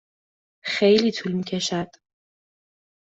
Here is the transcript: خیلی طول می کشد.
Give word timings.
خیلی 0.63 1.11
طول 1.11 1.31
می 1.31 1.43
کشد. 1.43 1.91